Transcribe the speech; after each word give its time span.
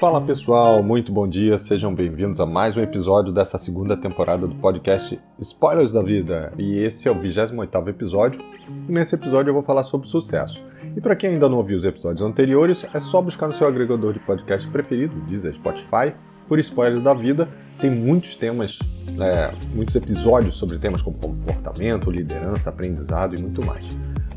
Fala 0.00 0.20
pessoal, 0.20 0.80
muito 0.80 1.10
bom 1.10 1.26
dia, 1.26 1.58
sejam 1.58 1.92
bem-vindos 1.92 2.38
a 2.38 2.46
mais 2.46 2.76
um 2.76 2.80
episódio 2.80 3.32
dessa 3.32 3.58
segunda 3.58 3.96
temporada 3.96 4.46
do 4.46 4.54
podcast 4.54 5.20
Spoilers 5.40 5.90
da 5.90 6.00
Vida. 6.00 6.52
E 6.56 6.78
esse 6.78 7.08
é 7.08 7.10
o 7.10 7.18
28 7.18 7.88
episódio, 7.88 8.40
e 8.88 8.92
nesse 8.92 9.16
episódio 9.16 9.50
eu 9.50 9.54
vou 9.54 9.64
falar 9.64 9.82
sobre 9.82 10.06
sucesso. 10.06 10.64
E 10.96 11.00
para 11.00 11.16
quem 11.16 11.30
ainda 11.30 11.48
não 11.48 11.58
ouviu 11.58 11.76
os 11.76 11.84
episódios 11.84 12.22
anteriores, 12.22 12.86
é 12.94 13.00
só 13.00 13.20
buscar 13.20 13.48
no 13.48 13.52
seu 13.52 13.66
agregador 13.66 14.12
de 14.12 14.20
podcast 14.20 14.68
preferido, 14.68 15.18
Deezer, 15.22 15.52
Spotify, 15.54 16.14
por 16.46 16.60
Spoilers 16.60 17.02
da 17.02 17.12
Vida. 17.12 17.48
Tem 17.80 17.90
muitos 17.90 18.36
temas, 18.36 18.78
é, 19.20 19.52
muitos 19.74 19.96
episódios 19.96 20.54
sobre 20.54 20.78
temas 20.78 21.02
como 21.02 21.18
comportamento, 21.18 22.08
liderança, 22.08 22.70
aprendizado 22.70 23.36
e 23.36 23.42
muito 23.42 23.66
mais. 23.66 23.84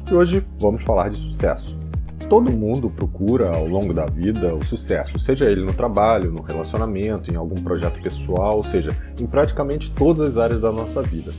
E 0.10 0.16
hoje 0.16 0.44
vamos 0.58 0.82
falar 0.82 1.10
de 1.10 1.18
sucesso 1.18 1.81
todo 2.32 2.50
mundo 2.50 2.90
procura 2.90 3.54
ao 3.54 3.68
longo 3.68 3.94
da 3.94 4.06
vida 4.06 4.56
o 4.56 4.64
sucesso, 4.64 5.20
seja 5.20 5.52
ele 5.52 5.66
no 5.66 5.74
trabalho, 5.74 6.32
no 6.32 6.42
relacionamento, 6.42 7.30
em 7.30 7.36
algum 7.36 7.62
projeto 7.62 8.02
pessoal, 8.02 8.56
ou 8.56 8.64
seja, 8.64 8.96
em 9.20 9.28
praticamente 9.28 9.92
todas 9.92 10.30
as 10.30 10.38
áreas 10.38 10.62
da 10.62 10.72
nossa 10.72 11.02
vida. 11.02 11.34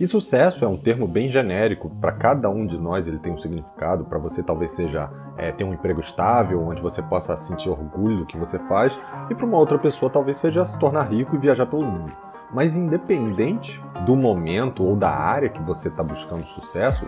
E 0.00 0.06
sucesso 0.06 0.64
é 0.64 0.68
um 0.68 0.78
termo 0.78 1.06
bem 1.06 1.28
genérico, 1.28 1.90
para 2.00 2.12
cada 2.12 2.48
um 2.48 2.64
de 2.64 2.78
nós 2.78 3.06
ele 3.06 3.18
tem 3.18 3.30
um 3.30 3.36
significado, 3.36 4.06
para 4.06 4.18
você 4.18 4.42
talvez 4.42 4.72
seja 4.72 5.10
é, 5.36 5.52
ter 5.52 5.64
um 5.64 5.74
emprego 5.74 6.00
estável, 6.00 6.66
onde 6.66 6.80
você 6.80 7.02
possa 7.02 7.36
sentir 7.36 7.68
orgulho 7.68 8.20
do 8.20 8.26
que 8.26 8.38
você 8.38 8.58
faz, 8.60 8.98
e 9.28 9.34
para 9.34 9.44
uma 9.44 9.58
outra 9.58 9.78
pessoa 9.78 10.10
talvez 10.10 10.38
seja 10.38 10.64
se 10.64 10.78
tornar 10.78 11.12
rico 11.12 11.36
e 11.36 11.38
viajar 11.38 11.66
pelo 11.66 11.84
mundo. 11.84 12.10
Mas 12.54 12.74
independente 12.74 13.84
do 14.06 14.16
momento 14.16 14.82
ou 14.82 14.96
da 14.96 15.10
área 15.10 15.50
que 15.50 15.60
você 15.60 15.88
está 15.88 16.02
buscando 16.02 16.44
sucesso, 16.44 17.04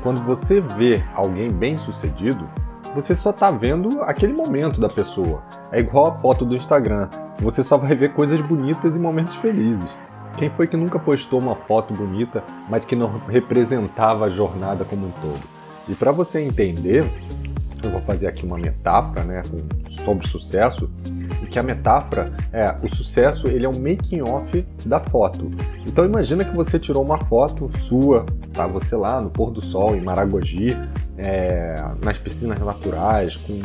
quando 0.00 0.22
você 0.22 0.60
vê 0.60 1.02
alguém 1.16 1.50
bem 1.50 1.76
sucedido, 1.76 2.48
você 2.94 3.16
só 3.16 3.32
tá 3.32 3.50
vendo 3.50 4.02
aquele 4.02 4.32
momento 4.32 4.80
da 4.80 4.88
pessoa. 4.88 5.42
É 5.72 5.80
igual 5.80 6.06
a 6.06 6.12
foto 6.12 6.44
do 6.44 6.54
Instagram, 6.54 7.08
você 7.40 7.62
só 7.62 7.76
vai 7.76 7.94
ver 7.94 8.12
coisas 8.12 8.40
bonitas 8.40 8.94
e 8.94 8.98
momentos 8.98 9.34
felizes. 9.36 9.98
Quem 10.36 10.48
foi 10.50 10.66
que 10.66 10.76
nunca 10.76 10.98
postou 10.98 11.40
uma 11.40 11.56
foto 11.56 11.92
bonita, 11.92 12.42
mas 12.68 12.84
que 12.84 12.96
não 12.96 13.18
representava 13.28 14.26
a 14.26 14.28
jornada 14.28 14.84
como 14.84 15.06
um 15.06 15.10
todo? 15.20 15.40
E 15.88 15.94
para 15.94 16.12
você 16.12 16.40
entender, 16.40 17.04
eu 17.82 17.90
vou 17.90 18.00
fazer 18.00 18.26
aqui 18.26 18.44
uma 18.44 18.56
metáfora, 18.56 19.22
né, 19.24 19.42
sobre 19.88 20.26
sucesso, 20.26 20.90
e 21.42 21.46
que 21.46 21.58
a 21.58 21.62
metáfora 21.62 22.32
é 22.52 22.74
o 22.82 22.88
sucesso, 22.88 23.46
ele 23.48 23.66
é 23.66 23.68
um 23.68 23.78
making 23.78 24.22
off 24.22 24.66
da 24.86 24.98
foto. 24.98 25.50
Então 25.86 26.04
imagina 26.04 26.44
que 26.44 26.54
você 26.54 26.78
tirou 26.78 27.02
uma 27.02 27.18
foto 27.18 27.70
sua, 27.80 28.24
tá 28.52 28.66
você 28.66 28.96
lá 28.96 29.20
no 29.20 29.30
pôr 29.30 29.50
do 29.50 29.60
sol 29.60 29.94
em 29.94 30.00
Maragogi, 30.00 30.76
é, 31.16 31.76
nas 32.02 32.18
piscinas 32.18 32.58
naturais, 32.60 33.36
com 33.36 33.60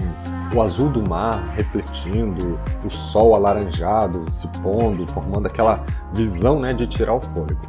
o 0.55 0.61
azul 0.61 0.89
do 0.89 1.07
mar 1.07 1.53
refletindo, 1.55 2.59
o 2.83 2.89
sol 2.89 3.35
alaranjado 3.35 4.25
se 4.33 4.47
pondo, 4.61 5.07
formando 5.07 5.47
aquela 5.47 5.83
visão 6.13 6.59
né, 6.59 6.73
de 6.73 6.87
tirar 6.87 7.15
o 7.15 7.21
fôlego. 7.21 7.61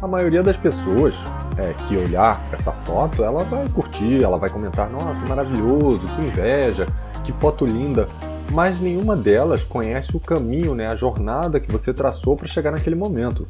A 0.00 0.06
maioria 0.06 0.42
das 0.42 0.56
pessoas 0.56 1.16
é, 1.56 1.72
que 1.74 1.96
olhar 1.96 2.40
essa 2.52 2.72
foto, 2.72 3.24
ela 3.24 3.44
vai 3.44 3.68
curtir, 3.68 4.22
ela 4.22 4.38
vai 4.38 4.48
comentar: 4.48 4.88
nossa, 4.88 5.24
maravilhoso, 5.26 6.06
que 6.14 6.20
inveja, 6.20 6.86
que 7.24 7.32
foto 7.32 7.66
linda. 7.66 8.08
Mas 8.50 8.80
nenhuma 8.80 9.14
delas 9.14 9.64
conhece 9.64 10.16
o 10.16 10.20
caminho, 10.20 10.74
né, 10.74 10.86
a 10.86 10.94
jornada 10.94 11.60
que 11.60 11.70
você 11.70 11.92
traçou 11.92 12.36
para 12.36 12.46
chegar 12.46 12.70
naquele 12.70 12.96
momento. 12.96 13.46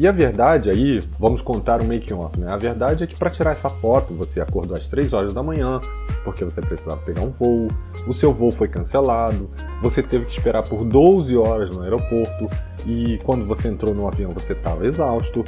E 0.00 0.08
a 0.08 0.12
verdade 0.12 0.70
aí, 0.70 0.98
vamos 1.18 1.42
contar 1.42 1.82
o 1.82 1.84
making 1.84 2.14
off, 2.14 2.40
né? 2.40 2.50
A 2.50 2.56
verdade 2.56 3.04
é 3.04 3.06
que 3.06 3.18
para 3.18 3.28
tirar 3.28 3.50
essa 3.50 3.68
foto, 3.68 4.14
você 4.14 4.40
acordou 4.40 4.74
às 4.74 4.88
3 4.88 5.12
horas 5.12 5.34
da 5.34 5.42
manhã, 5.42 5.78
porque 6.24 6.42
você 6.42 6.62
precisava 6.62 6.96
pegar 7.02 7.20
um 7.20 7.28
voo, 7.28 7.68
o 8.06 8.12
seu 8.14 8.32
voo 8.32 8.50
foi 8.50 8.66
cancelado, 8.66 9.50
você 9.82 10.02
teve 10.02 10.24
que 10.24 10.32
esperar 10.32 10.62
por 10.62 10.86
12 10.86 11.36
horas 11.36 11.76
no 11.76 11.82
aeroporto 11.82 12.48
e 12.86 13.18
quando 13.24 13.44
você 13.44 13.68
entrou 13.68 13.94
no 13.94 14.08
avião 14.08 14.32
você 14.32 14.54
estava 14.54 14.86
exausto. 14.86 15.44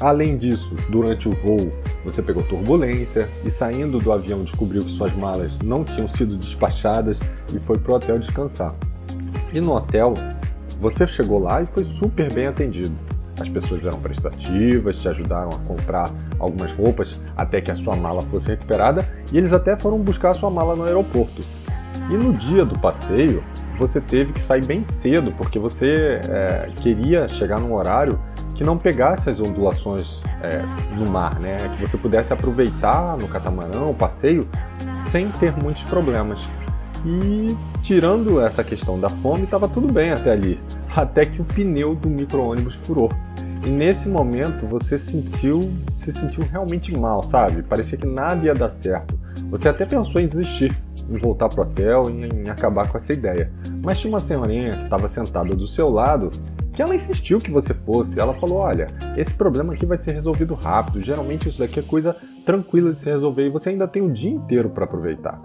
Além 0.00 0.36
disso, 0.36 0.76
durante 0.88 1.28
o 1.28 1.32
voo, 1.32 1.72
você 2.04 2.22
pegou 2.22 2.44
turbulência 2.44 3.28
e 3.44 3.50
saindo 3.50 3.98
do 3.98 4.12
avião 4.12 4.44
descobriu 4.44 4.84
que 4.84 4.92
suas 4.92 5.12
malas 5.16 5.58
não 5.58 5.82
tinham 5.82 6.06
sido 6.06 6.36
despachadas 6.36 7.18
e 7.52 7.58
foi 7.58 7.76
pro 7.76 7.94
hotel 7.94 8.16
descansar. 8.16 8.76
E 9.52 9.60
no 9.60 9.72
hotel, 9.74 10.14
você 10.80 11.04
chegou 11.04 11.40
lá 11.40 11.62
e 11.62 11.66
foi 11.66 11.82
super 11.82 12.32
bem 12.32 12.46
atendido 12.46 13.07
as 13.40 13.48
pessoas 13.48 13.86
eram 13.86 14.00
prestativas, 14.00 14.96
te 14.96 15.08
ajudaram 15.08 15.50
a 15.50 15.58
comprar 15.66 16.10
algumas 16.38 16.72
roupas 16.72 17.20
até 17.36 17.60
que 17.60 17.70
a 17.70 17.74
sua 17.74 17.96
mala 17.96 18.22
fosse 18.22 18.48
recuperada 18.48 19.08
e 19.32 19.38
eles 19.38 19.52
até 19.52 19.76
foram 19.76 19.98
buscar 19.98 20.30
a 20.30 20.34
sua 20.34 20.50
mala 20.50 20.74
no 20.74 20.84
aeroporto. 20.84 21.42
E 22.10 22.16
no 22.16 22.32
dia 22.32 22.64
do 22.64 22.78
passeio, 22.78 23.42
você 23.78 24.00
teve 24.00 24.32
que 24.32 24.40
sair 24.40 24.64
bem 24.64 24.82
cedo 24.82 25.32
porque 25.32 25.58
você 25.58 26.20
é, 26.28 26.70
queria 26.76 27.28
chegar 27.28 27.60
num 27.60 27.74
horário 27.74 28.18
que 28.54 28.64
não 28.64 28.76
pegasse 28.76 29.30
as 29.30 29.40
ondulações 29.40 30.20
é, 30.42 30.62
no 30.96 31.10
mar, 31.10 31.38
né? 31.38 31.56
Que 31.76 31.86
você 31.86 31.96
pudesse 31.96 32.32
aproveitar 32.32 33.16
no 33.16 33.28
catamarã 33.28 33.84
o 33.84 33.94
passeio 33.94 34.48
sem 35.02 35.30
ter 35.30 35.52
muitos 35.62 35.84
problemas. 35.84 36.48
E 37.04 37.56
tirando 37.82 38.40
essa 38.40 38.64
questão 38.64 38.98
da 38.98 39.08
fome, 39.08 39.44
estava 39.44 39.68
tudo 39.68 39.92
bem 39.92 40.10
até 40.10 40.32
ali, 40.32 40.58
até 40.96 41.24
que 41.24 41.40
o 41.40 41.44
pneu 41.44 41.94
do 41.94 42.10
micro-ônibus 42.10 42.74
furou. 42.74 43.10
E 43.64 43.70
nesse 43.70 44.08
momento 44.08 44.66
você 44.66 44.98
sentiu, 44.98 45.72
se 45.96 46.12
sentiu 46.12 46.44
realmente 46.44 46.96
mal, 46.96 47.22
sabe? 47.22 47.62
Parecia 47.62 47.98
que 47.98 48.06
nada 48.06 48.46
ia 48.46 48.54
dar 48.54 48.68
certo. 48.68 49.18
Você 49.50 49.68
até 49.68 49.84
pensou 49.84 50.20
em 50.20 50.26
desistir, 50.26 50.76
em 51.08 51.16
voltar 51.16 51.48
pro 51.48 51.62
hotel, 51.62 52.10
em, 52.10 52.24
em 52.24 52.48
acabar 52.48 52.88
com 52.88 52.96
essa 52.96 53.12
ideia. 53.12 53.50
Mas 53.82 53.98
tinha 53.98 54.12
uma 54.12 54.20
senhorinha 54.20 54.70
que 54.70 54.84
estava 54.84 55.08
sentada 55.08 55.54
do 55.54 55.66
seu 55.66 55.88
lado 55.88 56.30
que 56.78 56.82
ela 56.82 56.94
insistiu 56.94 57.40
que 57.40 57.50
você 57.50 57.74
fosse. 57.74 58.20
Ela 58.20 58.34
falou: 58.34 58.58
Olha, 58.58 58.86
esse 59.16 59.34
problema 59.34 59.72
aqui 59.72 59.84
vai 59.84 59.96
ser 59.96 60.12
resolvido 60.12 60.54
rápido. 60.54 61.00
Geralmente 61.00 61.48
isso 61.48 61.58
daqui 61.58 61.80
é 61.80 61.82
coisa 61.82 62.14
tranquila 62.46 62.92
de 62.92 62.98
se 63.00 63.10
resolver 63.10 63.46
e 63.46 63.50
você 63.50 63.70
ainda 63.70 63.88
tem 63.88 64.00
o 64.00 64.12
dia 64.12 64.30
inteiro 64.30 64.70
para 64.70 64.84
aproveitar. 64.84 65.40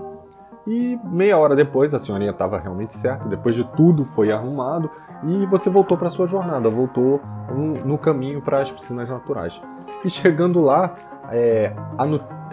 E 0.66 0.98
meia 1.04 1.38
hora 1.38 1.56
depois, 1.56 1.94
a 1.94 2.00
senhorinha 2.00 2.32
estava 2.32 2.58
realmente 2.58 2.94
certa, 2.94 3.28
depois 3.28 3.56
de 3.56 3.64
tudo 3.64 4.06
foi 4.06 4.32
arrumado 4.32 4.90
e 5.26 5.46
você 5.46 5.70
voltou 5.70 5.98
para 5.98 6.10
sua 6.10 6.28
jornada, 6.28 6.70
voltou 6.70 7.22
no 7.86 7.98
caminho 7.98 8.42
para 8.42 8.60
as 8.60 8.72
piscinas 8.72 9.10
naturais. 9.10 9.62
E 10.04 10.10
chegando 10.10 10.62
lá, 10.62 10.96
é, 11.30 11.74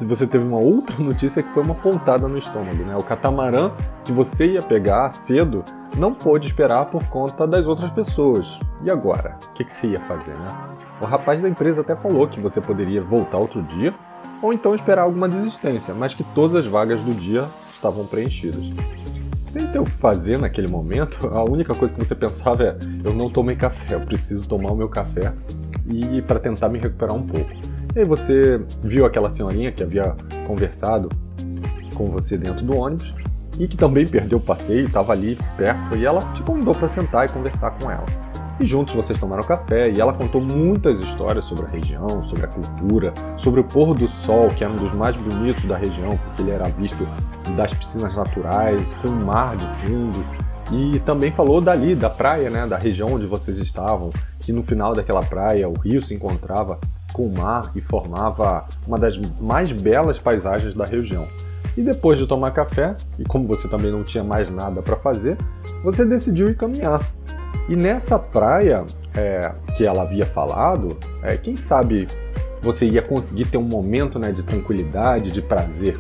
você 0.00 0.26
teve 0.26 0.44
uma 0.44 0.59
outra 0.59 0.97
notícia 1.03 1.43
que 1.43 1.49
foi 1.50 1.62
uma 1.62 1.75
pontada 1.75 2.26
no 2.28 2.38
estômago. 2.38 2.82
Né? 2.84 2.97
O 2.97 3.04
catamarã 3.04 3.72
que 4.04 4.12
você 4.12 4.53
ia 4.53 4.62
pegar 4.62 5.10
cedo 5.10 5.65
não 5.97 6.15
pôde 6.15 6.47
esperar 6.47 6.87
por 6.87 7.04
conta 7.09 7.47
das 7.47 7.66
outras 7.66 7.91
pessoas. 7.91 8.59
E 8.82 8.91
agora? 8.91 9.37
O 9.49 9.53
que, 9.53 9.65
que 9.65 9.72
você 9.72 9.88
ia 9.88 10.00
fazer? 10.00 10.34
Né? 10.34 10.56
O 11.00 11.04
rapaz 11.04 11.41
da 11.41 11.49
empresa 11.49 11.81
até 11.81 11.97
falou 11.97 12.26
que 12.28 12.41
você 12.41 12.60
poderia 12.60 13.03
voltar 13.03 13.38
outro 13.38 13.62
dia 13.62 13.94
ou 14.43 14.53
então 14.53 14.75
esperar 14.75 15.03
alguma 15.03 15.28
desistência, 15.28 15.94
mas 15.94 16.15
que 16.15 16.25
todas 16.25 16.56
as 16.56 16.66
vagas 16.66 17.03
do 17.03 17.12
dia 17.12 17.47
estavam 17.80 18.06
preenchidas. 18.06 18.64
Sem 19.44 19.66
ter 19.66 19.80
o 19.80 19.84
que 19.84 19.91
fazer 19.91 20.38
naquele 20.38 20.68
momento, 20.68 21.26
a 21.26 21.42
única 21.42 21.74
coisa 21.74 21.92
que 21.92 22.04
você 22.04 22.14
pensava 22.14 22.62
é: 22.62 22.78
eu 23.02 23.12
não 23.12 23.28
tomei 23.28 23.56
café, 23.56 23.94
eu 23.94 24.00
preciso 24.00 24.48
tomar 24.48 24.70
o 24.70 24.76
meu 24.76 24.88
café 24.88 25.32
e 25.86 26.22
para 26.22 26.38
tentar 26.38 26.69
me 26.69 26.78
recuperar 26.78 27.16
um 27.16 27.26
pouco. 27.26 27.50
E 27.96 27.98
aí 27.98 28.04
você 28.04 28.60
viu 28.84 29.04
aquela 29.04 29.28
senhorinha 29.28 29.72
que 29.72 29.82
havia 29.82 30.14
conversado 30.46 31.08
com 31.96 32.06
você 32.06 32.38
dentro 32.38 32.64
do 32.64 32.76
ônibus 32.76 33.12
e 33.58 33.66
que 33.66 33.76
também 33.76 34.06
perdeu 34.06 34.38
o 34.38 34.40
passeio, 34.40 34.86
estava 34.86 35.12
ali 35.12 35.36
perto 35.56 35.96
e 35.96 36.06
ela 36.06 36.22
te 36.32 36.42
convidou 36.42 36.74
para 36.74 36.86
sentar 36.86 37.28
e 37.28 37.32
conversar 37.32 37.72
com 37.72 37.90
ela. 37.90 38.06
E 38.60 38.66
juntos 38.66 38.94
vocês 38.94 39.19
tomaram 39.19 39.43
café 39.43 39.91
e 39.91 39.98
ela 39.98 40.12
contou 40.12 40.38
muitas 40.38 41.00
histórias 41.00 41.47
sobre 41.47 41.65
a 41.65 41.69
região, 41.71 42.22
sobre 42.22 42.44
a 42.44 42.48
cultura, 42.48 43.15
sobre 43.38 43.60
o 43.60 43.65
pôr 43.65 43.94
do 43.94 44.06
sol, 44.06 44.48
que 44.48 44.62
era 44.62 44.71
um 44.71 44.76
dos 44.76 44.93
mais 44.93 45.16
bonitos 45.16 45.65
da 45.65 45.78
região, 45.78 46.19
porque 46.19 46.43
ele 46.43 46.50
era 46.50 46.69
visto 46.69 47.09
das 47.56 47.73
piscinas 47.73 48.14
naturais, 48.14 48.93
com 49.00 49.08
o 49.08 49.25
mar 49.25 49.56
de 49.56 49.67
fundo. 49.67 50.23
E 50.70 51.00
também 51.00 51.32
falou 51.32 51.62
dali, 51.62 51.94
da 51.94 52.11
praia, 52.11 52.50
né, 52.50 52.67
da 52.67 52.76
região 52.76 53.14
onde 53.14 53.25
vocês 53.25 53.56
estavam, 53.56 54.11
que 54.40 54.52
no 54.52 54.62
final 54.62 54.93
daquela 54.93 55.23
praia 55.23 55.67
o 55.67 55.73
rio 55.73 56.02
se 56.02 56.14
encontrava 56.14 56.79
com 57.14 57.26
o 57.26 57.34
mar 57.34 57.73
e 57.75 57.81
formava 57.81 58.67
uma 58.87 58.99
das 58.99 59.19
mais 59.40 59.73
belas 59.73 60.19
paisagens 60.19 60.75
da 60.75 60.84
região. 60.84 61.26
E 61.79 61.82
depois 61.82 62.19
de 62.19 62.26
tomar 62.26 62.50
café, 62.50 62.94
e 63.19 63.25
como 63.25 63.49
você 63.49 63.69
também 63.69 63.90
não 63.90 64.02
tinha 64.02 64.23
mais 64.23 64.50
nada 64.50 64.82
para 64.82 64.96
fazer, 64.96 65.38
você 65.82 66.05
decidiu 66.05 66.50
ir 66.50 66.56
caminhar. 66.56 67.00
E 67.69 67.76
nessa 67.76 68.19
praia 68.19 68.85
é, 69.14 69.52
que 69.76 69.85
ela 69.85 70.02
havia 70.02 70.26
falado, 70.26 70.97
é, 71.23 71.37
quem 71.37 71.56
sabe 71.56 72.08
você 72.62 72.87
ia 72.87 73.02
conseguir 73.02 73.47
ter 73.47 73.58
um 73.58 73.62
momento 73.62 74.19
né, 74.19 74.32
de 74.32 74.43
tranquilidade, 74.43 75.31
de 75.31 75.41
prazer. 75.41 75.99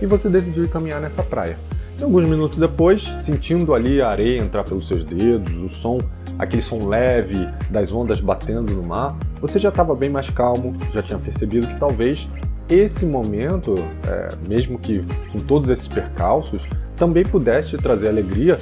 E 0.00 0.06
você 0.06 0.28
decidiu 0.28 0.68
caminhar 0.68 1.00
nessa 1.00 1.22
praia. 1.22 1.56
E 1.98 2.02
alguns 2.04 2.28
minutos 2.28 2.58
depois, 2.58 3.02
sentindo 3.20 3.72
ali 3.72 4.00
a 4.00 4.10
areia 4.10 4.38
entrar 4.38 4.64
pelos 4.64 4.86
seus 4.86 5.02
dedos, 5.02 5.54
o 5.54 5.68
som, 5.68 5.98
aquele 6.38 6.60
som 6.60 6.86
leve 6.86 7.48
das 7.70 7.92
ondas 7.92 8.20
batendo 8.20 8.74
no 8.74 8.82
mar, 8.82 9.16
você 9.40 9.58
já 9.58 9.70
estava 9.70 9.94
bem 9.94 10.10
mais 10.10 10.28
calmo, 10.28 10.76
já 10.92 11.02
tinha 11.02 11.18
percebido 11.18 11.66
que 11.66 11.78
talvez 11.80 12.28
esse 12.68 13.06
momento, 13.06 13.74
é, 14.06 14.28
mesmo 14.46 14.78
que 14.78 15.02
com 15.32 15.38
todos 15.38 15.70
esses 15.70 15.88
percalços, 15.88 16.68
também 16.96 17.24
pudesse 17.24 17.70
te 17.70 17.78
trazer 17.78 18.08
alegria 18.08 18.58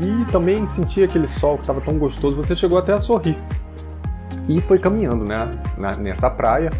e 0.00 0.30
também 0.30 0.66
sentia 0.66 1.04
aquele 1.04 1.28
sol 1.28 1.56
que 1.56 1.62
estava 1.62 1.80
tão 1.80 1.98
gostoso, 1.98 2.36
você 2.36 2.54
chegou 2.54 2.78
até 2.78 2.92
a 2.92 3.00
sorrir. 3.00 3.36
E 4.48 4.60
foi 4.60 4.78
caminhando 4.78 5.24
né, 5.24 5.50
nessa 5.98 6.30
praia, 6.30 6.70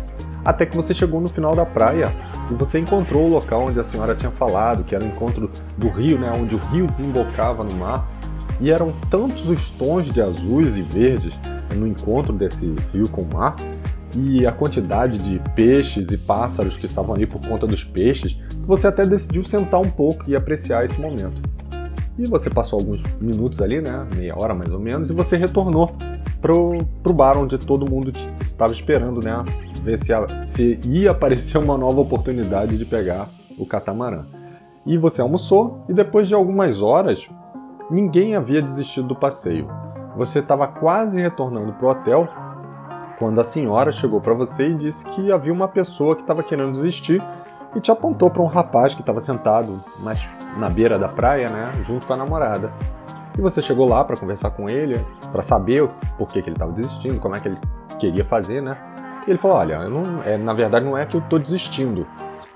até 0.44 0.64
que 0.64 0.76
você 0.76 0.94
chegou 0.94 1.20
no 1.20 1.28
final 1.28 1.56
da 1.56 1.66
praia 1.66 2.08
e 2.50 2.54
você 2.54 2.78
encontrou 2.78 3.24
o 3.24 3.28
local 3.28 3.66
onde 3.66 3.80
a 3.80 3.84
senhora 3.84 4.14
tinha 4.14 4.30
falado, 4.30 4.84
que 4.84 4.94
era 4.94 5.04
o 5.04 5.06
encontro 5.06 5.50
do 5.76 5.88
rio, 5.88 6.18
né, 6.18 6.32
onde 6.36 6.54
o 6.54 6.58
rio 6.58 6.86
desembocava 6.86 7.64
no 7.64 7.74
mar. 7.76 8.08
E 8.60 8.70
eram 8.70 8.92
tantos 9.10 9.48
os 9.48 9.70
tons 9.72 10.06
de 10.06 10.22
azuis 10.22 10.76
e 10.76 10.82
verdes 10.82 11.38
no 11.74 11.86
encontro 11.86 12.32
desse 12.32 12.74
rio 12.92 13.08
com 13.08 13.22
o 13.22 13.34
mar, 13.34 13.56
e 14.14 14.46
a 14.46 14.52
quantidade 14.52 15.18
de 15.18 15.38
peixes 15.54 16.10
e 16.10 16.16
pássaros 16.16 16.76
que 16.76 16.86
estavam 16.86 17.14
ali 17.14 17.26
por 17.26 17.40
conta 17.46 17.66
dos 17.66 17.84
peixes, 17.84 18.38
você 18.66 18.86
até 18.86 19.04
decidiu 19.04 19.42
sentar 19.44 19.80
um 19.80 19.90
pouco 19.90 20.24
e 20.30 20.34
apreciar 20.34 20.84
esse 20.84 20.98
momento. 20.98 21.55
E 22.18 22.26
você 22.26 22.48
passou 22.48 22.78
alguns 22.78 23.02
minutos 23.20 23.60
ali, 23.60 23.80
né, 23.80 24.06
meia 24.14 24.34
hora 24.36 24.54
mais 24.54 24.70
ou 24.70 24.80
menos, 24.80 25.10
e 25.10 25.12
você 25.12 25.36
retornou 25.36 25.94
pro, 26.40 26.78
pro 27.02 27.12
bar 27.12 27.36
onde 27.38 27.58
todo 27.58 27.90
mundo 27.90 28.10
estava 28.40 28.72
esperando, 28.72 29.20
né, 29.22 29.44
ver 29.82 29.98
se, 29.98 30.12
se 30.44 30.80
ia 30.84 31.10
aparecer 31.10 31.58
uma 31.58 31.76
nova 31.76 32.00
oportunidade 32.00 32.78
de 32.78 32.84
pegar 32.84 33.28
o 33.58 33.66
catamarã. 33.66 34.24
E 34.86 34.96
você 34.96 35.20
almoçou 35.20 35.84
e 35.88 35.92
depois 35.92 36.28
de 36.28 36.34
algumas 36.34 36.80
horas, 36.80 37.28
ninguém 37.90 38.34
havia 38.34 38.62
desistido 38.62 39.08
do 39.08 39.16
passeio. 39.16 39.68
Você 40.16 40.38
estava 40.38 40.66
quase 40.66 41.20
retornando 41.20 41.72
para 41.74 41.86
o 41.86 41.90
hotel 41.90 42.28
quando 43.18 43.40
a 43.40 43.44
senhora 43.44 43.90
chegou 43.92 44.20
para 44.20 44.34
você 44.34 44.68
e 44.68 44.74
disse 44.74 45.04
que 45.06 45.32
havia 45.32 45.52
uma 45.52 45.68
pessoa 45.68 46.14
que 46.14 46.22
estava 46.22 46.42
querendo 46.42 46.72
desistir 46.72 47.22
e 47.74 47.80
te 47.80 47.90
apontou 47.90 48.30
para 48.30 48.42
um 48.42 48.46
rapaz 48.46 48.94
que 48.94 49.00
estava 49.00 49.20
sentado 49.20 49.78
mais 50.00 50.20
na 50.56 50.70
beira 50.70 50.98
da 50.98 51.08
praia, 51.08 51.48
né, 51.48 51.72
junto 51.82 52.06
com 52.06 52.12
a 52.12 52.16
namorada. 52.16 52.72
E 53.36 53.40
você 53.40 53.60
chegou 53.60 53.86
lá 53.86 54.02
para 54.02 54.16
conversar 54.16 54.50
com 54.50 54.68
ele, 54.68 54.98
para 55.30 55.42
saber 55.42 55.88
por 56.16 56.28
que, 56.28 56.40
que 56.40 56.48
ele 56.48 56.56
estava 56.56 56.72
desistindo, 56.72 57.20
como 57.20 57.36
é 57.36 57.38
que 57.38 57.48
ele 57.48 57.58
queria 57.98 58.24
fazer, 58.24 58.62
né? 58.62 58.78
E 59.26 59.30
ele 59.30 59.38
falou: 59.38 59.58
Olha, 59.58 59.88
não, 59.88 60.22
é, 60.22 60.38
na 60.38 60.54
verdade 60.54 60.86
não 60.86 60.96
é 60.96 61.04
que 61.04 61.16
eu 61.16 61.20
estou 61.20 61.38
desistindo, 61.38 62.06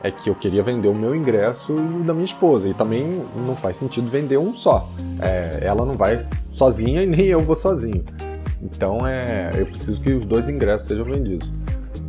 é 0.03 0.11
que 0.11 0.31
eu 0.31 0.35
queria 0.35 0.63
vender 0.63 0.89
o 0.89 0.95
meu 0.95 1.15
ingresso 1.15 1.75
e 1.75 2.01
o 2.01 2.05
da 2.05 2.15
minha 2.15 2.25
esposa. 2.25 2.69
E 2.69 2.73
também 2.73 3.25
não 3.47 3.55
faz 3.55 3.77
sentido 3.77 4.09
vender 4.09 4.39
um 4.39 4.55
só. 4.55 4.89
É, 5.21 5.59
ela 5.63 5.85
não 5.85 5.95
vai 5.95 6.27
sozinha 6.53 7.03
e 7.03 7.07
nem 7.07 7.27
eu 7.27 7.41
vou 7.41 7.55
sozinho. 7.55 8.03
Então 8.63 9.07
é, 9.07 9.51
eu 9.55 9.67
preciso 9.67 10.01
que 10.01 10.13
os 10.13 10.25
dois 10.25 10.49
ingressos 10.49 10.89
sejam 10.89 11.05
vendidos. 11.05 11.51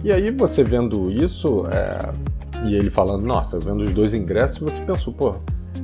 E 0.03 0.11
aí 0.11 0.31
você 0.31 0.63
vendo 0.63 1.11
isso, 1.11 1.65
é, 1.67 2.11
e 2.63 2.75
ele 2.75 2.89
falando, 2.89 3.25
nossa, 3.25 3.59
vendo 3.59 3.83
os 3.83 3.93
dois 3.93 4.13
ingressos, 4.13 4.59
você 4.59 4.81
pensou, 4.81 5.13
pô, 5.13 5.35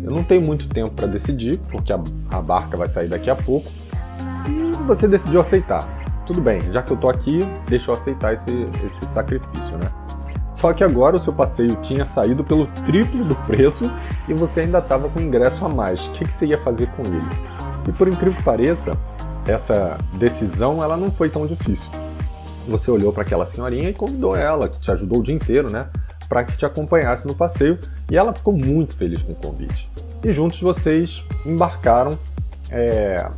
eu 0.03 0.11
não 0.11 0.23
tenho 0.23 0.45
muito 0.45 0.67
tempo 0.67 0.91
para 0.91 1.07
decidir, 1.07 1.59
porque 1.71 1.91
a, 1.91 1.99
a, 2.29 2.41
barca 2.41 2.77
vai 2.77 2.87
sair 2.87 3.07
daqui 3.07 3.29
a 3.29 3.35
pouco. 3.35 3.69
E 4.47 4.83
você 4.85 5.07
decidiu 5.07 5.41
aceitar. 5.41 5.87
Tudo 6.25 6.41
bem, 6.41 6.61
já 6.71 6.83
que 6.83 6.93
eu 6.93 6.97
tô 6.97 7.09
aqui, 7.09 7.39
deixa 7.67 7.89
eu 7.89 7.93
aceitar 7.95 8.33
esse, 8.33 8.51
esse 8.85 9.05
sacrifício, 9.05 9.77
né? 9.77 9.91
Só 10.53 10.73
que 10.73 10.83
agora 10.83 11.15
o 11.15 11.19
seu 11.19 11.31
passeio 11.31 11.75
tinha 11.77 12.05
saído 12.05 12.43
pelo 12.43 12.65
triplo 12.85 13.23
do 13.23 13.35
preço 13.45 13.91
e 14.27 14.33
você 14.33 14.61
ainda 14.61 14.79
estava 14.79 15.07
com 15.07 15.19
ingresso 15.19 15.63
a 15.65 15.69
mais. 15.69 16.07
O 16.07 16.11
que, 16.11 16.25
que 16.25 16.33
você 16.33 16.47
ia 16.47 16.57
fazer 16.57 16.87
com 16.91 17.03
ele? 17.03 17.29
E 17.87 17.91
por 17.91 18.07
incrível 18.07 18.33
que 18.33 18.43
pareça, 18.43 18.97
essa 19.45 19.97
decisão 20.13 20.83
ela 20.83 20.97
não 20.97 21.11
foi 21.11 21.29
tão 21.29 21.45
difícil. 21.45 21.89
Você 22.67 22.89
olhou 22.91 23.13
para 23.13 23.21
aquela 23.21 23.45
senhorinha 23.45 23.89
e 23.89 23.93
convidou 23.93 24.35
ela, 24.35 24.67
que 24.67 24.79
te 24.79 24.91
ajudou 24.91 25.19
o 25.19 25.23
dia 25.23 25.33
inteiro, 25.33 25.71
né? 25.71 25.87
Para 26.27 26.43
que 26.43 26.57
te 26.57 26.65
acompanhasse 26.65 27.27
no 27.27 27.35
passeio 27.35 27.79
e 28.09 28.17
ela 28.17 28.33
ficou 28.33 28.53
muito 28.53 28.95
feliz 28.95 29.21
com 29.21 29.31
o 29.31 29.35
convite. 29.35 29.89
E 30.23 30.31
juntos 30.31 30.61
vocês 30.61 31.23
embarcaram 31.45 32.17
é, 32.69 33.29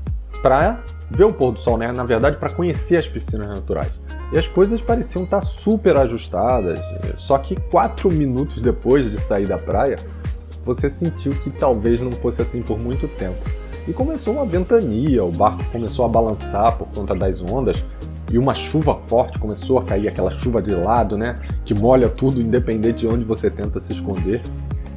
para 0.41 0.81
ver 1.09 1.25
o 1.25 1.33
pôr 1.33 1.51
do 1.51 1.59
sol, 1.59 1.77
né? 1.77 1.91
na 1.91 2.03
verdade 2.03 2.37
para 2.37 2.49
conhecer 2.49 2.97
as 2.97 3.07
piscinas 3.07 3.47
naturais. 3.47 3.91
E 4.31 4.37
as 4.37 4.47
coisas 4.47 4.79
pareciam 4.79 5.23
estar 5.23 5.41
super 5.41 5.97
ajustadas, 5.97 6.79
só 7.17 7.37
que 7.39 7.55
quatro 7.55 8.11
minutos 8.11 8.61
depois 8.61 9.09
de 9.09 9.19
sair 9.19 9.47
da 9.47 9.57
praia, 9.57 9.95
você 10.63 10.89
sentiu 10.89 11.33
que 11.33 11.49
talvez 11.49 11.99
não 11.99 12.11
fosse 12.11 12.41
assim 12.41 12.61
por 12.61 12.77
muito 12.77 13.07
tempo. 13.07 13.37
E 13.87 13.93
começou 13.93 14.35
uma 14.35 14.45
ventania, 14.45 15.23
o 15.23 15.31
barco 15.31 15.63
começou 15.71 16.05
a 16.05 16.07
balançar 16.07 16.77
por 16.77 16.87
conta 16.89 17.15
das 17.15 17.41
ondas, 17.41 17.83
e 18.31 18.37
uma 18.37 18.53
chuva 18.53 18.95
forte 19.07 19.39
começou 19.39 19.79
a 19.79 19.83
cair, 19.83 20.07
aquela 20.07 20.29
chuva 20.29 20.61
de 20.61 20.75
lado, 20.75 21.17
né? 21.17 21.35
Que 21.65 21.73
molha 21.73 22.09
tudo, 22.09 22.41
independente 22.41 22.99
de 22.99 23.07
onde 23.07 23.23
você 23.23 23.49
tenta 23.49 23.79
se 23.79 23.93
esconder. 23.93 24.41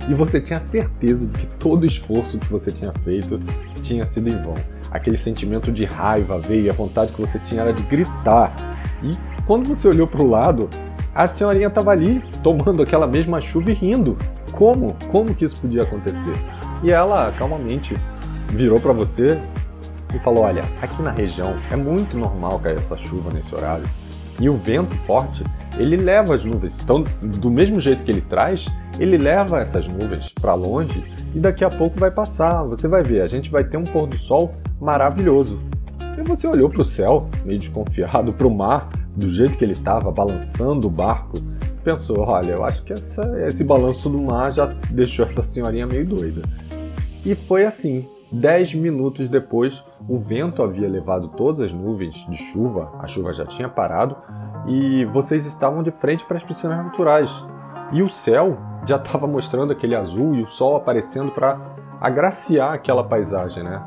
E 0.09 0.15
você 0.15 0.41
tinha 0.41 0.61
certeza 0.61 1.27
de 1.27 1.39
que 1.39 1.47
todo 1.59 1.85
o 1.85 1.87
esforço 1.87 2.39
que 2.39 2.51
você 2.51 2.71
tinha 2.71 2.93
feito 3.05 3.41
tinha 3.83 4.05
sido 4.05 4.29
em 4.29 4.37
vão. 4.43 4.55
Aquele 4.91 5.17
sentimento 5.17 5.73
de 5.73 5.85
raiva 5.85 6.39
veio 6.39 6.71
a 6.71 6.75
vontade 6.75 7.13
que 7.13 7.21
você 7.21 7.39
tinha 7.39 7.63
era 7.63 7.73
de 7.73 7.83
gritar. 7.85 8.55
E 9.03 9.17
quando 9.47 9.69
você 9.69 9.89
olhou 9.89 10.07
para 10.07 10.23
o 10.23 10.29
lado, 10.29 10.69
a 11.15 11.27
senhorinha 11.27 11.69
estava 11.69 11.93
ali, 11.93 12.23
tomando 12.43 12.83
aquela 12.83 13.07
mesma 13.07 13.41
chuva 13.41 13.71
e 13.71 13.75
rindo. 13.75 14.19
Como? 14.53 14.97
Como 15.11 15.35
que 15.35 15.45
isso 15.45 15.61
podia 15.61 15.83
acontecer? 15.83 16.35
E 16.83 16.91
ela 16.91 17.33
calmamente 17.33 17.97
virou 18.51 18.81
para 18.81 18.93
você 18.93 19.41
e 20.15 20.19
falou: 20.19 20.45
Olha, 20.45 20.63
aqui 20.81 21.03
na 21.03 21.11
região 21.11 21.57
é 21.71 21.77
muito 21.77 22.17
normal 22.17 22.59
cair 22.59 22.77
essa 22.77 22.97
chuva 22.97 23.33
nesse 23.33 23.55
horário. 23.55 23.85
E 24.41 24.49
o 24.49 24.57
vento 24.57 24.95
forte, 25.07 25.45
ele 25.77 25.97
leva 25.97 26.35
as 26.35 26.45
nuvens. 26.45 26.81
Então, 26.83 27.05
do 27.23 27.51
mesmo 27.51 27.79
jeito 27.79 28.03
que 28.03 28.11
ele 28.11 28.23
traz, 28.23 28.67
ele 28.99 29.17
leva 29.17 29.61
essas 29.61 29.87
nuvens 29.87 30.33
para 30.41 30.55
longe 30.55 31.05
e 31.35 31.39
daqui 31.39 31.65
a 31.65 31.71
pouco 31.71 31.99
vai 31.99 32.11
passar. 32.11 32.63
Você 32.65 32.89
vai 32.89 33.03
ver, 33.03 33.23
a 33.23 33.29
gente 33.29 33.51
vai 33.51 33.63
ter 33.63 33.77
um 33.77 33.85
pôr 33.85 34.07
do 34.07 34.17
sol 34.17 34.55
maravilhoso. 34.81 35.61
E 36.19 36.23
você 36.23 36.47
olhou 36.47 36.69
para 36.69 36.83
o 36.83 36.85
céu, 36.85 37.29
meio 37.45 37.59
desconfiado, 37.59 38.33
para 38.33 38.47
o 38.47 38.51
mar, 38.55 38.91
do 39.17 39.29
jeito 39.33 39.57
que 39.57 39.65
ele 39.65 39.73
estava, 39.73 40.11
balançando 40.11 40.87
o 40.87 40.91
barco. 40.91 41.39
Pensou: 41.85 42.21
olha, 42.21 42.53
eu 42.53 42.65
acho 42.65 42.83
que 42.83 42.93
essa, 42.93 43.23
esse 43.47 43.63
balanço 43.65 44.09
do 44.09 44.21
mar 44.21 44.53
já 44.53 44.67
deixou 44.91 45.25
essa 45.25 45.43
senhorinha 45.43 45.87
meio 45.87 46.07
doida. 46.07 46.43
E 47.25 47.35
foi 47.35 47.65
assim. 47.65 48.07
Dez 48.33 48.75
minutos 48.75 49.29
depois, 49.29 49.85
o 50.09 50.17
vento 50.17 50.63
havia 50.63 50.89
levado 50.89 51.29
todas 51.29 51.61
as 51.61 51.71
nuvens 51.71 52.27
de 52.31 52.39
chuva, 52.39 52.91
a 52.99 53.07
chuva 53.07 53.31
já 53.35 53.45
tinha 53.45 53.69
parado, 53.69 54.17
e 54.67 55.05
vocês 55.05 55.45
estavam 55.45 55.83
de 55.83 55.91
frente 55.91 56.25
para 56.25 56.39
as 56.39 56.43
piscinas 56.43 56.79
naturais. 56.79 57.45
E 57.93 58.01
o 58.01 58.09
céu 58.09 58.57
já 58.87 58.97
estava 58.97 59.27
mostrando 59.27 59.71
aquele 59.71 59.95
azul 59.95 60.35
e 60.35 60.41
o 60.41 60.47
sol 60.47 60.77
aparecendo 60.77 61.31
para 61.31 61.61
agraciar 62.01 62.73
aquela 62.73 63.05
paisagem, 63.05 63.63
né? 63.63 63.83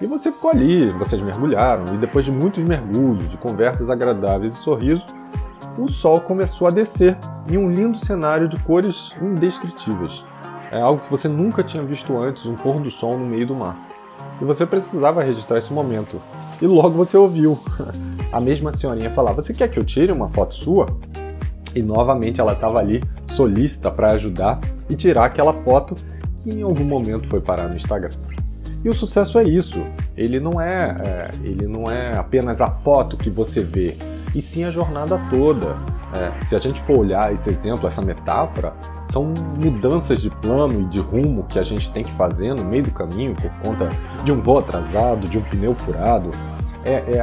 E 0.00 0.06
você 0.06 0.32
ficou 0.32 0.50
ali, 0.50 0.90
vocês 0.90 1.22
mergulharam, 1.22 1.84
e 1.94 1.98
depois 1.98 2.24
de 2.24 2.32
muitos 2.32 2.64
mergulhos, 2.64 3.28
de 3.28 3.36
conversas 3.36 3.88
agradáveis 3.88 4.54
e 4.54 4.56
sorrisos, 4.56 5.06
o 5.78 5.86
sol 5.86 6.20
começou 6.20 6.66
a 6.66 6.72
descer 6.72 7.16
em 7.48 7.56
um 7.56 7.70
lindo 7.70 7.96
cenário 7.96 8.48
de 8.48 8.58
cores 8.64 9.16
indescritíveis. 9.22 10.24
É 10.70 10.80
algo 10.80 11.02
que 11.02 11.10
você 11.10 11.28
nunca 11.28 11.62
tinha 11.62 11.82
visto 11.82 12.16
antes, 12.16 12.46
um 12.46 12.54
pôr 12.54 12.80
do 12.80 12.90
sol 12.90 13.16
no 13.18 13.26
meio 13.26 13.46
do 13.46 13.54
mar. 13.54 13.88
E 14.40 14.44
você 14.44 14.66
precisava 14.66 15.22
registrar 15.22 15.58
esse 15.58 15.72
momento. 15.72 16.20
E 16.60 16.66
logo 16.66 16.90
você 16.90 17.16
ouviu 17.16 17.58
a 18.32 18.40
mesma 18.40 18.72
senhorinha 18.72 19.10
falar: 19.10 19.32
Você 19.32 19.52
quer 19.52 19.68
que 19.68 19.78
eu 19.78 19.84
tire 19.84 20.12
uma 20.12 20.28
foto 20.28 20.54
sua? 20.54 20.86
E 21.74 21.82
novamente 21.82 22.40
ela 22.40 22.52
estava 22.52 22.78
ali, 22.78 23.02
solícita 23.26 23.90
para 23.90 24.12
ajudar 24.12 24.60
e 24.88 24.94
tirar 24.94 25.26
aquela 25.26 25.52
foto 25.52 25.94
que 26.38 26.50
em 26.50 26.62
algum 26.62 26.84
momento 26.84 27.28
foi 27.28 27.40
parar 27.40 27.68
no 27.68 27.76
Instagram. 27.76 28.10
E 28.84 28.88
o 28.88 28.94
sucesso 28.94 29.38
é 29.38 29.44
isso. 29.44 29.82
Ele 30.16 30.40
não 30.40 30.60
é, 30.60 30.78
é 30.78 31.30
ele 31.42 31.66
não 31.66 31.90
é 31.90 32.16
apenas 32.16 32.60
a 32.60 32.70
foto 32.70 33.16
que 33.16 33.28
você 33.28 33.60
vê, 33.60 33.96
e 34.36 34.42
sim 34.42 34.64
a 34.64 34.70
jornada 34.70 35.18
toda. 35.30 35.74
É, 36.12 36.44
se 36.44 36.54
a 36.54 36.58
gente 36.58 36.80
for 36.82 36.98
olhar 36.98 37.32
esse 37.32 37.48
exemplo, 37.48 37.88
essa 37.88 38.02
metáfora, 38.02 38.74
são 39.10 39.32
mudanças 39.56 40.20
de 40.20 40.28
plano 40.28 40.82
e 40.82 40.84
de 40.84 40.98
rumo 40.98 41.44
que 41.44 41.58
a 41.58 41.62
gente 41.62 41.90
tem 41.90 42.04
que 42.04 42.12
fazer 42.12 42.54
no 42.54 42.64
meio 42.64 42.82
do 42.84 42.90
caminho 42.90 43.34
por 43.34 43.50
conta 43.64 43.88
de 44.22 44.30
um 44.30 44.40
voo 44.40 44.58
atrasado, 44.58 45.26
de 45.26 45.38
um 45.38 45.42
pneu 45.42 45.74
furado. 45.74 46.30
É, 46.84 47.16
é 47.16 47.20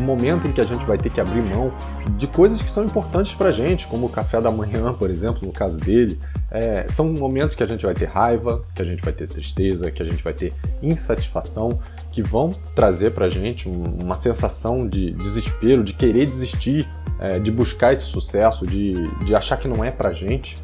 momento 0.00 0.46
em 0.46 0.52
que 0.52 0.60
a 0.60 0.64
gente 0.64 0.84
vai 0.84 0.96
ter 0.96 1.10
que 1.10 1.20
abrir 1.20 1.42
mão 1.42 1.72
de 2.16 2.26
coisas 2.26 2.62
que 2.62 2.70
são 2.70 2.84
importantes 2.84 3.34
para 3.34 3.50
gente, 3.50 3.86
como 3.86 4.06
o 4.06 4.08
café 4.08 4.40
da 4.40 4.50
manhã, 4.50 4.92
por 4.92 5.10
exemplo, 5.10 5.46
no 5.46 5.52
caso 5.52 5.76
dele. 5.76 6.18
É, 6.50 6.86
são 6.88 7.12
momentos 7.12 7.56
que 7.56 7.62
a 7.62 7.66
gente 7.66 7.84
vai 7.84 7.94
ter 7.94 8.06
raiva, 8.06 8.64
que 8.74 8.82
a 8.82 8.84
gente 8.84 9.02
vai 9.02 9.12
ter 9.12 9.26
tristeza, 9.26 9.90
que 9.90 10.02
a 10.02 10.04
gente 10.04 10.22
vai 10.22 10.32
ter 10.32 10.52
insatisfação, 10.82 11.80
que 12.10 12.22
vão 12.22 12.50
trazer 12.74 13.10
para 13.10 13.28
gente 13.28 13.68
uma 13.68 14.14
sensação 14.14 14.86
de 14.86 15.12
desespero, 15.12 15.82
de 15.82 15.92
querer 15.92 16.26
desistir, 16.26 16.88
é, 17.18 17.38
de 17.38 17.50
buscar 17.50 17.92
esse 17.92 18.04
sucesso, 18.04 18.66
de, 18.66 18.92
de 19.24 19.34
achar 19.34 19.56
que 19.56 19.68
não 19.68 19.84
é 19.84 19.90
para 19.90 20.12
gente. 20.12 20.56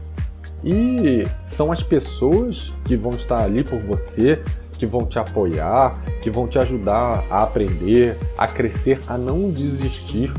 E 0.64 1.24
são 1.44 1.70
as 1.70 1.82
pessoas 1.82 2.72
que 2.84 2.96
vão 2.96 3.12
estar 3.12 3.42
ali 3.42 3.62
por 3.62 3.78
você, 3.78 4.42
que 4.78 4.86
vão 4.86 5.04
te 5.04 5.18
apoiar, 5.18 6.00
que 6.22 6.30
vão 6.30 6.46
te 6.46 6.58
ajudar 6.58 7.24
a 7.28 7.42
aprender, 7.42 8.16
a 8.36 8.46
crescer, 8.46 9.00
a 9.06 9.18
não 9.18 9.50
desistir 9.50 10.32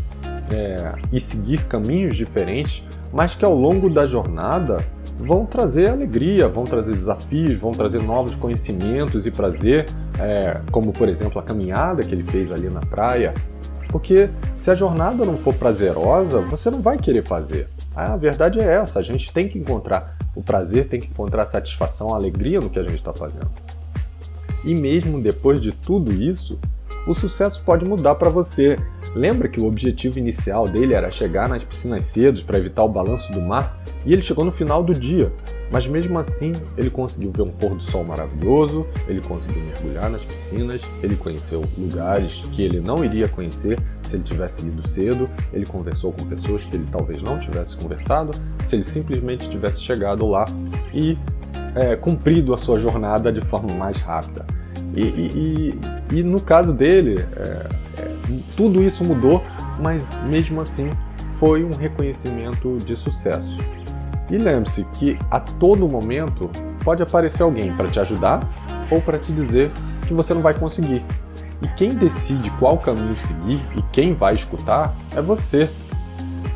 é, 0.52 0.94
e 1.12 1.20
seguir 1.20 1.66
caminhos 1.66 2.16
diferentes, 2.16 2.84
mas 3.12 3.36
que 3.36 3.46
ao 3.46 3.54
longo 3.54 3.90
da 3.90 4.06
jornada 4.06 4.78
vão 5.20 5.46
trazer 5.46 5.90
alegria, 5.90 6.48
vão 6.48 6.64
trazer 6.64 6.96
desafios, 6.96 7.60
vão 7.60 7.72
trazer 7.72 8.02
novos 8.02 8.36
conhecimentos 8.36 9.28
e 9.28 9.32
prazer, 9.32 9.86
é, 10.20 10.62
como 10.72 10.94
por 10.94 11.10
exemplo 11.10 11.40
a 11.40 11.44
caminhada 11.44 12.04
que 12.04 12.14
ele 12.16 12.24
fez 12.24 12.52
ali 12.52 12.70
na 12.70 12.80
praia. 12.82 13.34
Porque 13.90 14.30
se 14.58 14.70
a 14.70 14.76
jornada 14.76 15.26
não 15.26 15.36
for 15.36 15.54
prazerosa, 15.54 16.40
você 16.42 16.70
não 16.70 16.80
vai 16.80 16.98
querer 16.98 17.26
fazer. 17.26 17.68
A 17.96 18.16
verdade 18.16 18.60
é 18.60 18.76
essa: 18.76 19.00
a 19.00 19.02
gente 19.02 19.34
tem 19.34 19.48
que 19.48 19.58
encontrar 19.58 20.16
o 20.36 20.44
prazer, 20.44 20.88
tem 20.88 21.00
que 21.00 21.08
encontrar 21.08 21.44
a 21.44 21.46
satisfação, 21.48 22.14
a 22.14 22.16
alegria 22.16 22.60
no 22.60 22.70
que 22.70 22.78
a 22.78 22.84
gente 22.84 22.96
está 22.96 23.14
fazendo. 23.14 23.50
E 24.64 24.76
mesmo 24.76 25.22
depois 25.22 25.62
de 25.62 25.72
tudo 25.72 26.12
isso, 26.12 26.60
o 27.08 27.14
sucesso 27.14 27.62
pode 27.64 27.86
mudar 27.86 28.16
para 28.16 28.30
você. 28.30 28.76
Lembra 29.16 29.48
que 29.48 29.60
o 29.60 29.66
objetivo 29.66 30.20
inicial 30.20 30.66
dele 30.66 30.94
era 30.94 31.10
chegar 31.10 31.50
nas 31.50 31.64
piscinas 31.64 32.04
cedo 32.04 32.44
para 32.44 32.60
evitar 32.60 32.84
o 32.84 32.90
balanço 32.90 33.32
do 33.32 33.42
mar? 33.42 33.82
E 34.06 34.14
ele 34.14 34.22
chegou 34.22 34.46
no 34.46 34.52
final 34.52 34.84
do 34.84 34.94
dia, 34.94 35.32
mas 35.72 35.88
mesmo 35.88 36.18
assim 36.20 36.54
ele 36.78 36.90
conseguiu 36.90 37.32
ver 37.32 37.42
um 37.42 37.52
pôr 37.52 37.76
do 37.76 37.82
sol 37.82 38.04
maravilhoso, 38.04 38.86
ele 39.08 39.22
conseguiu 39.22 39.64
mergulhar 39.64 40.10
nas 40.10 40.24
piscinas, 40.24 40.82
ele 41.02 41.16
conheceu 41.16 41.64
lugares 41.78 42.44
que 42.54 42.62
ele 42.62 42.80
não 42.80 43.04
iria 43.04 43.28
conhecer 43.28 43.78
se 44.04 44.16
ele 44.16 44.24
tivesse 44.24 44.68
ido 44.68 44.88
cedo, 44.88 45.30
ele 45.54 45.66
conversou 45.66 46.12
com 46.12 46.26
pessoas 46.26 46.66
que 46.66 46.76
ele 46.76 46.86
talvez 46.92 47.22
não 47.22 47.40
tivesse 47.40 47.78
conversado, 47.78 48.32
se 48.66 48.76
ele 48.76 48.84
simplesmente 48.84 49.50
tivesse 49.50 49.82
chegado 49.82 50.28
lá 50.28 50.46
e 50.94 51.18
é, 51.76 51.96
cumprido 51.96 52.54
a 52.54 52.58
sua 52.58 52.78
jornada 52.78 53.32
de 53.32 53.42
forma 53.42 53.74
mais 53.76 54.00
rápida. 54.02 54.46
E, 54.94 55.02
e, 55.02 55.80
e, 56.12 56.20
e 56.20 56.24
no 56.24 56.42
caso 56.42 56.74
dele, 56.74 57.26
é, 57.36 58.02
é, 58.02 58.16
tudo 58.56 58.82
isso 58.82 59.04
mudou, 59.04 59.44
mas 59.80 60.20
mesmo 60.24 60.62
assim 60.62 60.90
foi 61.34 61.64
um 61.64 61.72
reconhecimento 61.72 62.78
de 62.80 62.96
sucesso. 62.96 63.58
E 64.30 64.38
lembre-se 64.38 64.84
que 64.94 65.18
a 65.32 65.40
todo 65.40 65.88
momento 65.88 66.50
pode 66.84 67.02
aparecer 67.02 67.44
alguém 67.44 67.76
para 67.76 67.88
te 67.88 68.00
ajudar 68.00 68.42
ou 68.92 69.02
para 69.02 69.18
te 69.18 69.32
dizer 69.32 69.72
que 70.08 70.14
você 70.14 70.34
não 70.34 70.42
vai 70.42 70.54
conseguir. 70.54 71.04
E 71.62 71.68
quem 71.70 71.90
decide 71.90 72.50
qual 72.52 72.78
caminho 72.78 73.18
seguir 73.18 73.62
e 73.76 73.82
quem 73.92 74.14
vai 74.14 74.36
escutar 74.36 74.94
é 75.16 75.22
você. 75.22 75.70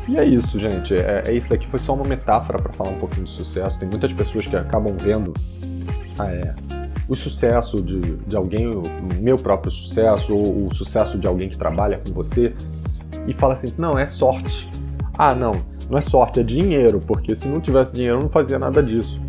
E 0.06 0.16
é 0.18 0.24
isso, 0.24 0.58
gente. 0.58 0.94
É, 0.94 1.22
é 1.26 1.32
isso 1.32 1.50
daqui 1.50 1.66
foi 1.68 1.78
só 1.78 1.94
uma 1.94 2.04
metáfora 2.04 2.58
para 2.58 2.72
falar 2.72 2.90
um 2.90 2.98
pouquinho 2.98 3.24
de 3.24 3.30
sucesso. 3.30 3.78
Tem 3.78 3.88
muitas 3.88 4.12
pessoas 4.12 4.46
que 4.46 4.56
acabam 4.56 4.94
vendo 4.98 5.32
ah, 6.18 6.30
é, 6.30 6.54
o 7.08 7.14
sucesso 7.14 7.82
de, 7.82 8.00
de 8.00 8.36
alguém, 8.36 8.68
o 8.68 8.82
meu 9.20 9.36
próprio 9.36 9.70
sucesso, 9.70 10.34
ou 10.34 10.66
o 10.66 10.74
sucesso 10.74 11.18
de 11.18 11.26
alguém 11.26 11.48
que 11.48 11.56
trabalha 11.56 12.00
com 12.06 12.12
você, 12.12 12.54
e 13.26 13.32
fala 13.32 13.54
assim: 13.54 13.68
não, 13.78 13.98
é 13.98 14.06
sorte. 14.06 14.70
Ah, 15.16 15.34
não, 15.34 15.52
não 15.88 15.98
é 15.98 16.00
sorte, 16.00 16.40
é 16.40 16.42
dinheiro, 16.42 17.00
porque 17.00 17.34
se 17.34 17.48
não 17.48 17.60
tivesse 17.60 17.92
dinheiro 17.92 18.20
não 18.20 18.28
fazia 18.28 18.58
nada 18.58 18.82
disso. 18.82 19.20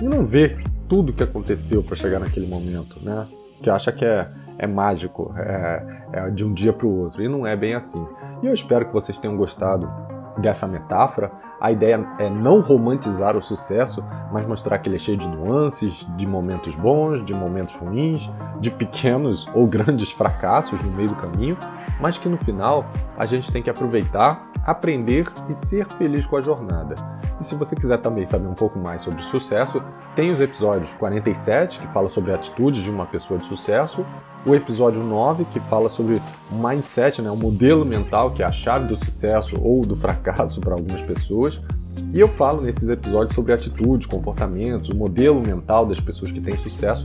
E 0.00 0.04
não 0.04 0.24
vê 0.24 0.56
tudo 0.88 1.12
que 1.12 1.22
aconteceu 1.22 1.82
para 1.82 1.96
chegar 1.96 2.18
naquele 2.18 2.46
momento, 2.46 2.96
né? 3.02 3.26
Que 3.62 3.70
acha 3.70 3.92
que 3.92 4.04
é, 4.04 4.28
é 4.58 4.66
mágico, 4.66 5.34
é, 5.36 5.82
é 6.12 6.30
de 6.30 6.44
um 6.44 6.52
dia 6.52 6.72
para 6.72 6.86
o 6.86 7.00
outro. 7.00 7.22
E 7.22 7.28
não 7.28 7.46
é 7.46 7.56
bem 7.56 7.74
assim. 7.74 8.04
E 8.42 8.46
eu 8.46 8.52
espero 8.52 8.86
que 8.86 8.92
vocês 8.92 9.18
tenham 9.18 9.36
gostado 9.36 9.88
dessa 10.38 10.66
metáfora. 10.66 11.30
A 11.60 11.72
ideia 11.72 12.06
é 12.18 12.28
não 12.28 12.60
romantizar 12.60 13.36
o 13.36 13.42
sucesso, 13.42 14.04
mas 14.32 14.46
mostrar 14.46 14.78
que 14.78 14.88
ele 14.88 14.96
é 14.96 14.98
cheio 14.98 15.16
de 15.16 15.28
nuances, 15.28 16.06
de 16.16 16.26
momentos 16.26 16.74
bons, 16.74 17.24
de 17.24 17.34
momentos 17.34 17.76
ruins, 17.76 18.30
de 18.60 18.70
pequenos 18.70 19.48
ou 19.54 19.66
grandes 19.66 20.10
fracassos 20.10 20.82
no 20.82 20.90
meio 20.90 21.08
do 21.08 21.16
caminho, 21.16 21.56
mas 22.00 22.18
que 22.18 22.28
no 22.28 22.36
final 22.38 22.84
a 23.16 23.26
gente 23.26 23.50
tem 23.52 23.62
que 23.62 23.70
aproveitar 23.70 24.50
aprender 24.64 25.30
e 25.48 25.54
ser 25.54 25.86
feliz 25.86 26.26
com 26.26 26.36
a 26.36 26.40
jornada. 26.40 26.94
E 27.38 27.44
se 27.44 27.54
você 27.54 27.76
quiser 27.76 27.98
também 27.98 28.24
saber 28.24 28.46
um 28.46 28.54
pouco 28.54 28.78
mais 28.78 29.02
sobre 29.02 29.22
sucesso, 29.22 29.82
tem 30.14 30.30
os 30.30 30.40
episódios 30.40 30.94
47, 30.94 31.80
que 31.80 31.86
fala 31.88 32.08
sobre 32.08 32.32
atitudes 32.32 32.82
de 32.82 32.90
uma 32.90 33.06
pessoa 33.06 33.38
de 33.38 33.46
sucesso, 33.46 34.04
o 34.46 34.54
episódio 34.54 35.02
9, 35.02 35.44
que 35.46 35.60
fala 35.60 35.88
sobre 35.88 36.20
mindset, 36.50 37.20
né, 37.22 37.30
o 37.30 37.36
modelo 37.36 37.84
mental, 37.84 38.30
que 38.30 38.42
é 38.42 38.46
a 38.46 38.52
chave 38.52 38.86
do 38.86 38.96
sucesso 38.96 39.56
ou 39.62 39.80
do 39.82 39.96
fracasso 40.24 40.60
para 40.60 40.74
algumas 40.74 41.02
pessoas. 41.02 41.60
E 42.12 42.18
eu 42.18 42.26
falo 42.26 42.62
nesses 42.62 42.88
episódios 42.88 43.34
sobre 43.34 43.52
atitudes, 43.52 44.06
comportamentos, 44.06 44.88
o 44.88 44.96
modelo 44.96 45.40
mental 45.40 45.86
das 45.86 46.00
pessoas 46.00 46.32
que 46.32 46.40
têm 46.40 46.56
sucesso, 46.56 47.04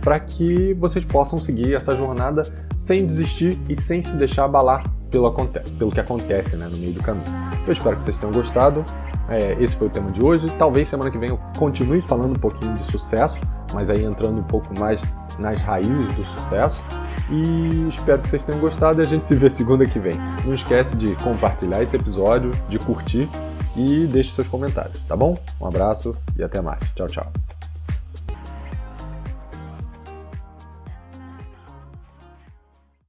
para 0.00 0.20
que 0.20 0.74
vocês 0.74 1.04
possam 1.04 1.38
seguir 1.38 1.74
essa 1.74 1.96
jornada 1.96 2.42
sem 2.76 3.04
desistir 3.04 3.58
e 3.68 3.74
sem 3.74 4.00
se 4.00 4.12
deixar 4.14 4.44
abalar 4.44 4.84
pelo, 5.10 5.32
pelo 5.78 5.90
que 5.90 6.00
acontece 6.00 6.56
né, 6.56 6.68
no 6.70 6.76
meio 6.76 6.92
do 6.92 7.02
caminho. 7.02 7.26
Eu 7.66 7.72
espero 7.72 7.96
que 7.96 8.04
vocês 8.04 8.16
tenham 8.16 8.32
gostado. 8.32 8.84
É, 9.28 9.60
esse 9.62 9.74
foi 9.74 9.88
o 9.88 9.90
tema 9.90 10.10
de 10.10 10.22
hoje. 10.22 10.46
Talvez 10.56 10.88
semana 10.88 11.10
que 11.10 11.18
vem 11.18 11.30
eu 11.30 11.38
continue 11.58 12.00
falando 12.00 12.36
um 12.36 12.40
pouquinho 12.40 12.74
de 12.74 12.82
sucesso, 12.84 13.38
mas 13.74 13.90
aí 13.90 14.04
entrando 14.04 14.38
um 14.38 14.44
pouco 14.44 14.78
mais 14.78 15.02
nas 15.38 15.60
raízes 15.60 16.14
do 16.14 16.24
sucesso. 16.24 16.82
E 17.30 17.88
espero 17.88 18.22
que 18.22 18.28
vocês 18.28 18.44
tenham 18.44 18.60
gostado 18.60 19.00
e 19.00 19.02
a 19.02 19.04
gente 19.04 19.26
se 19.26 19.34
vê 19.34 19.50
segunda 19.50 19.86
que 19.86 19.98
vem. 19.98 20.14
Não 20.44 20.54
esquece 20.54 20.96
de 20.96 21.14
compartilhar 21.16 21.82
esse 21.82 21.96
episódio, 21.96 22.50
de 22.68 22.78
curtir 22.78 23.28
e 23.76 24.06
deixe 24.06 24.30
seus 24.30 24.48
comentários, 24.48 24.98
tá 25.06 25.14
bom? 25.14 25.36
Um 25.60 25.66
abraço 25.66 26.14
e 26.36 26.42
até 26.42 26.60
mais. 26.60 26.80
Tchau, 26.94 27.06
tchau. 27.06 27.57